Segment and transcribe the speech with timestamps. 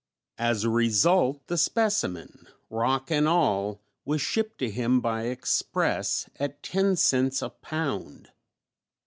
[0.39, 6.63] As a result, the specimen, rock and all, was shipped to him by express at
[6.63, 8.31] ten cents a pound!